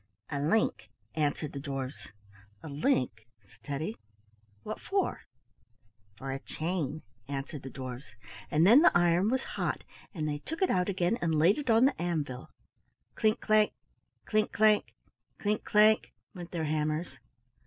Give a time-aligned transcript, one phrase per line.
[0.31, 2.07] "A link," answered the dwarfs.
[2.63, 3.97] "A link!" said Teddy.
[4.63, 5.25] "What for?"
[6.17, 8.15] "For a chain," answered the dwarfs,
[8.49, 11.69] and then the iron was hot and they took it out again and laid it
[11.69, 12.49] on the anvil.
[13.13, 13.73] Clink clank!
[14.25, 14.95] clink clank!
[15.37, 16.11] clink clank!
[16.33, 17.19] went their hammers.